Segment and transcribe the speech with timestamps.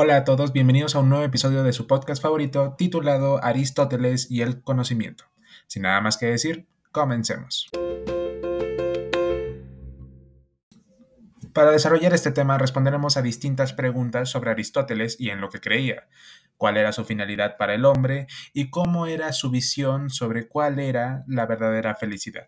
[0.00, 4.42] Hola a todos, bienvenidos a un nuevo episodio de su podcast favorito titulado Aristóteles y
[4.42, 5.24] el conocimiento.
[5.66, 7.68] Sin nada más que decir, comencemos.
[11.52, 16.06] Para desarrollar este tema responderemos a distintas preguntas sobre Aristóteles y en lo que creía,
[16.56, 21.24] cuál era su finalidad para el hombre y cómo era su visión sobre cuál era
[21.26, 22.46] la verdadera felicidad.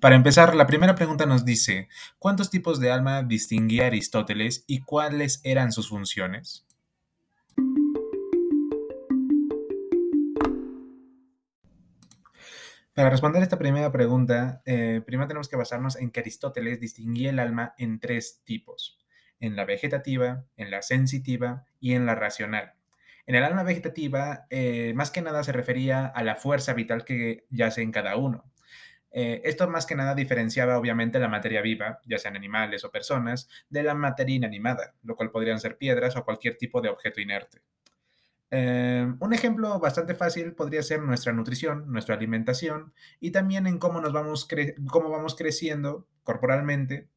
[0.00, 5.42] Para empezar, la primera pregunta nos dice, ¿cuántos tipos de alma distinguía Aristóteles y cuáles
[5.44, 6.66] eran sus funciones?
[12.94, 17.38] Para responder esta primera pregunta, eh, primero tenemos que basarnos en que Aristóteles distinguía el
[17.38, 18.98] alma en tres tipos,
[19.38, 22.72] en la vegetativa, en la sensitiva y en la racional.
[23.26, 27.44] En el alma vegetativa, eh, más que nada se refería a la fuerza vital que
[27.50, 28.49] yace en cada uno.
[29.12, 33.48] Eh, esto más que nada diferenciaba obviamente la materia viva, ya sean animales o personas,
[33.68, 37.60] de la materia inanimada, lo cual podrían ser piedras o cualquier tipo de objeto inerte.
[38.52, 44.00] Eh, un ejemplo bastante fácil podría ser nuestra nutrición, nuestra alimentación y también en cómo
[44.00, 44.48] nos vamos,
[44.90, 47.08] cómo vamos creciendo corporalmente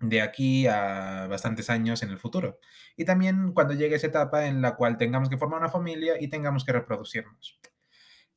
[0.00, 2.58] de aquí a bastantes años en el futuro.
[2.96, 6.28] Y también cuando llegue esa etapa en la cual tengamos que formar una familia y
[6.28, 7.58] tengamos que reproducirnos.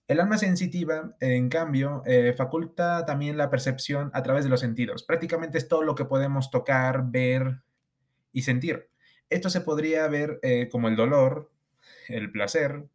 [0.08, 5.04] El alma sensitiva, en cambio, eh, faculta también la percepción a través de los sentidos.
[5.04, 7.64] Prácticamente es todo lo que podemos tocar, ver
[8.32, 8.90] y sentir.
[9.30, 11.52] Esto se podría ver eh, como el dolor,
[12.08, 12.86] el placer,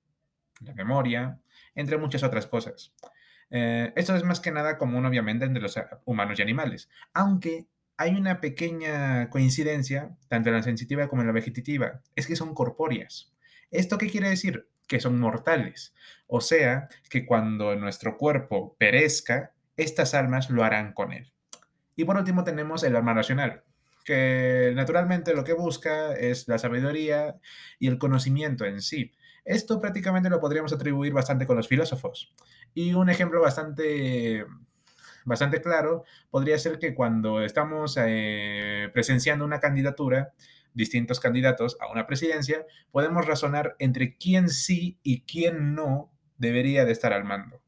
[0.60, 1.40] la memoria,
[1.74, 2.94] entre muchas otras cosas.
[3.50, 7.66] Eh, esto es más que nada común, obviamente, entre los humanos y animales, aunque
[7.96, 12.54] hay una pequeña coincidencia, tanto en la sensitiva como en la vegetativa, es que son
[12.54, 13.34] corpóreas.
[13.70, 14.68] ¿Esto qué quiere decir?
[14.90, 15.94] Que son mortales.
[16.26, 21.32] O sea, que cuando nuestro cuerpo perezca, estas almas lo harán con él.
[21.94, 23.62] Y por último tenemos el alma racional,
[24.04, 27.36] que naturalmente lo que busca es la sabiduría
[27.78, 29.12] y el conocimiento en sí.
[29.44, 32.34] Esto prácticamente lo podríamos atribuir bastante con los filósofos.
[32.74, 34.44] Y un ejemplo bastante,
[35.24, 40.32] bastante claro podría ser que cuando estamos eh, presenciando una candidatura,
[40.74, 46.92] distintos candidatos a una presidencia, podemos razonar entre quién sí y quién no debería de
[46.92, 47.62] estar al mando.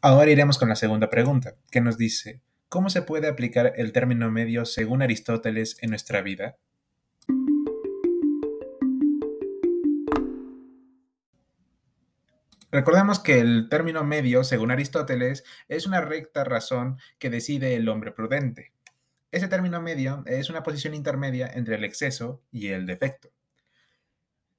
[0.00, 4.30] Ahora iremos con la segunda pregunta, que nos dice, ¿cómo se puede aplicar el término
[4.30, 6.58] medio según Aristóteles en nuestra vida?
[12.74, 18.10] Recordemos que el término medio, según Aristóteles, es una recta razón que decide el hombre
[18.10, 18.72] prudente.
[19.30, 23.30] Ese término medio es una posición intermedia entre el exceso y el defecto.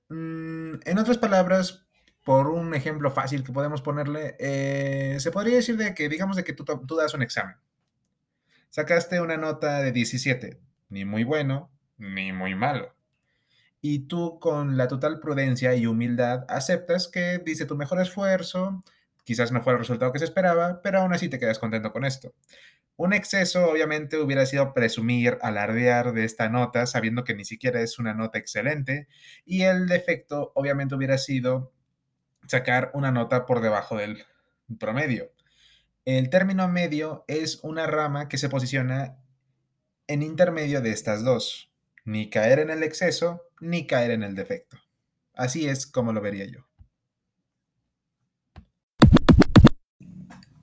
[0.08, 1.88] Mm, en otras palabras,
[2.24, 6.46] por un ejemplo fácil que podemos ponerle, eh, se podría decir de que, digamos, de
[6.46, 7.58] que tú, tú das un examen.
[8.70, 12.96] Sacaste una nota de 17, ni muy bueno, ni muy malo
[13.88, 18.82] y tú con la total prudencia y humildad aceptas que dice tu mejor esfuerzo,
[19.24, 22.04] quizás no fue el resultado que se esperaba, pero aún así te quedas contento con
[22.04, 22.34] esto.
[22.96, 28.00] Un exceso obviamente hubiera sido presumir, alardear de esta nota sabiendo que ni siquiera es
[28.00, 29.08] una nota excelente
[29.46, 31.72] y el defecto obviamente hubiera sido
[32.48, 34.24] sacar una nota por debajo del
[34.80, 35.32] promedio.
[36.06, 39.20] El término medio es una rama que se posiciona
[40.08, 41.75] en intermedio de estas dos
[42.06, 44.78] ni caer en el exceso, ni caer en el defecto.
[45.34, 46.68] Así es como lo vería yo.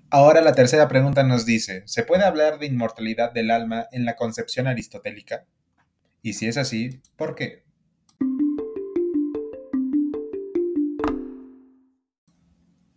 [0.08, 4.14] Ahora la tercera pregunta nos dice, ¿se puede hablar de inmortalidad del alma en la
[4.14, 5.46] concepción aristotélica?
[6.22, 7.64] Y si es así, ¿por qué?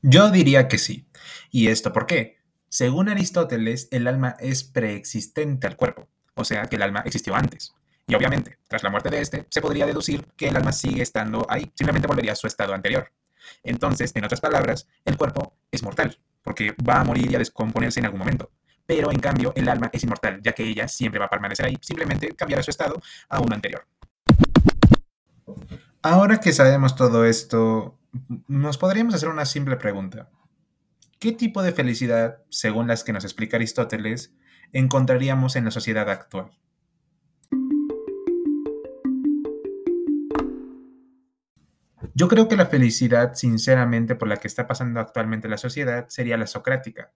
[0.02, 1.08] Yo diría que sí.
[1.50, 2.38] ¿Y esto por qué?
[2.70, 7.74] Según Aristóteles, el alma es preexistente al cuerpo, o sea que el alma existió antes.
[8.08, 11.46] Y obviamente, tras la muerte de este, se podría deducir que el alma sigue estando
[11.50, 13.12] ahí, simplemente volvería a su estado anterior.
[13.64, 18.00] Entonces, en otras palabras, el cuerpo es mortal, porque va a morir y a descomponerse
[18.00, 18.52] en algún momento.
[18.86, 21.78] Pero en cambio, el alma es inmortal, ya que ella siempre va a permanecer ahí,
[21.82, 23.88] simplemente cambiará su estado a uno anterior.
[26.04, 27.98] Ahora que sabemos todo esto,
[28.48, 30.30] nos podríamos hacer una simple pregunta.
[31.18, 34.36] ¿Qué tipo de felicidad, según las que nos explica Aristóteles,
[34.72, 36.52] encontraríamos en la sociedad actual?
[42.18, 46.38] Yo creo que la felicidad, sinceramente, por la que está pasando actualmente la sociedad, sería
[46.38, 47.12] la socrática.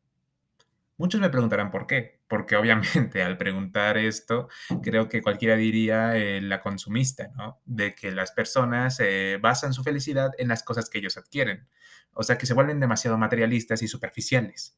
[0.97, 4.49] Muchos me preguntarán por qué, porque obviamente al preguntar esto,
[4.83, 7.61] creo que cualquiera diría eh, la consumista, ¿no?
[7.65, 11.69] De que las personas eh, basan su felicidad en las cosas que ellos adquieren,
[12.11, 14.77] o sea, que se vuelven demasiado materialistas y superficiales.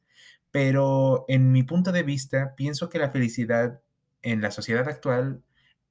[0.52, 3.80] Pero en mi punto de vista, pienso que la felicidad
[4.22, 5.42] en la sociedad actual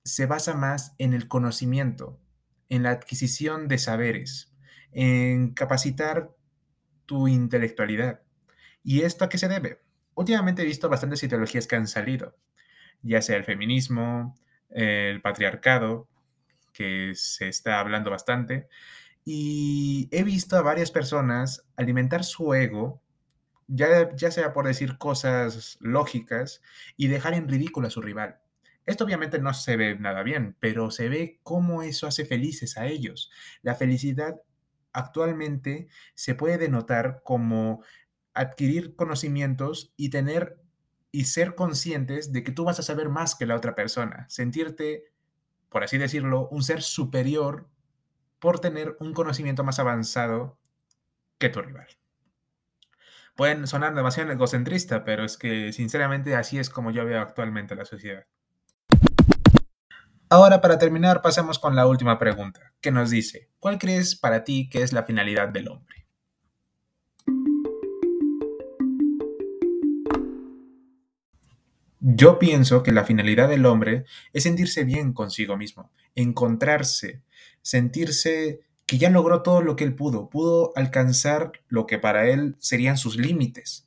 [0.05, 2.17] se basa más en el conocimiento,
[2.71, 4.53] en la adquisición de saberes,
[4.93, 6.31] en capacitar
[7.05, 8.21] tu intelectualidad.
[8.81, 9.81] ¿Y esto a qué se debe?
[10.15, 12.37] Últimamente he visto bastantes ideologías que han salido,
[13.01, 14.39] ya sea el feminismo,
[14.69, 16.07] el patriarcado,
[16.71, 18.69] que se está hablando bastante,
[19.25, 23.01] y he visto a varias personas alimentar su ego,
[23.67, 26.61] ya, ya sea por decir cosas lógicas,
[26.95, 28.39] y dejar en ridículo a su rival.
[28.91, 32.87] Esto obviamente no se ve nada bien, pero se ve cómo eso hace felices a
[32.87, 33.31] ellos.
[33.61, 34.41] La felicidad
[34.91, 37.85] actualmente se puede denotar como
[38.33, 40.57] adquirir conocimientos y tener
[41.09, 45.05] y ser conscientes de que tú vas a saber más que la otra persona, sentirte,
[45.69, 47.69] por así decirlo, un ser superior
[48.39, 50.59] por tener un conocimiento más avanzado
[51.37, 51.87] que tu rival.
[53.37, 57.85] Pueden sonar demasiado egocentrista, pero es que sinceramente así es como yo veo actualmente la
[57.85, 58.27] sociedad.
[60.33, 64.69] Ahora, para terminar, pasemos con la última pregunta, que nos dice, ¿cuál crees para ti
[64.69, 66.07] que es la finalidad del hombre?
[71.99, 77.21] Yo pienso que la finalidad del hombre es sentirse bien consigo mismo, encontrarse,
[77.61, 82.55] sentirse que ya logró todo lo que él pudo, pudo alcanzar lo que para él
[82.57, 83.85] serían sus límites,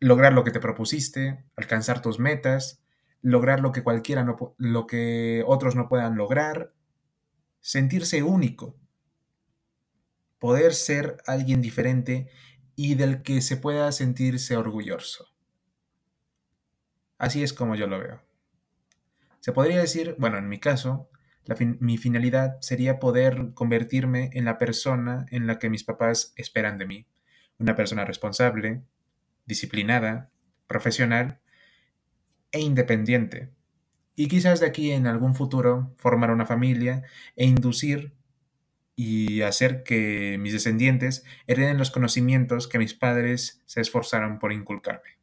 [0.00, 2.80] lograr lo que te propusiste, alcanzar tus metas,
[3.22, 6.74] lograr lo que cualquiera no, lo que otros no puedan lograr,
[7.60, 8.78] sentirse único,
[10.38, 12.30] poder ser alguien diferente
[12.76, 15.26] y del que se pueda sentirse orgulloso.
[17.18, 18.22] Así es como yo lo veo.
[19.40, 21.10] Se podría decir, bueno, en mi caso,
[21.80, 26.86] mi finalidad sería poder convertirme en la persona en la que mis papás esperan de
[26.86, 27.06] mí.
[27.58, 28.84] Una persona responsable,
[29.46, 30.30] disciplinada,
[30.66, 31.40] profesional
[32.52, 33.50] e independiente.
[34.14, 37.04] Y quizás de aquí en algún futuro formar una familia
[37.36, 38.12] e inducir
[38.96, 45.18] y hacer que mis descendientes hereden los conocimientos que mis padres se esforzaron por inculcarme.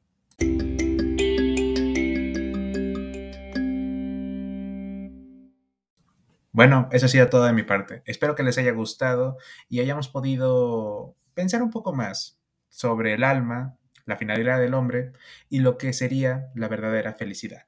[6.56, 8.02] Bueno, eso ha sido todo de mi parte.
[8.06, 9.38] Espero que les haya gustado
[9.68, 12.40] y hayamos podido pensar un poco más
[12.70, 15.14] sobre el alma, la finalidad del hombre
[15.50, 17.66] y lo que sería la verdadera felicidad.